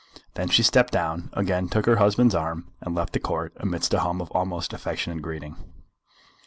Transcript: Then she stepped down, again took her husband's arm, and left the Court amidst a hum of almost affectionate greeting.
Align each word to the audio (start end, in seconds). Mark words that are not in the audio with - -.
Then 0.33 0.49
she 0.49 0.63
stepped 0.63 0.91
down, 0.91 1.29
again 1.33 1.69
took 1.69 1.85
her 1.85 1.97
husband's 1.97 2.33
arm, 2.33 2.71
and 2.81 2.95
left 2.95 3.13
the 3.13 3.19
Court 3.19 3.53
amidst 3.57 3.93
a 3.93 3.99
hum 3.99 4.19
of 4.19 4.31
almost 4.31 4.73
affectionate 4.73 5.21
greeting. 5.21 5.55